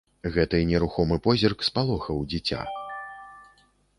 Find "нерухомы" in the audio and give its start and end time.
0.69-1.17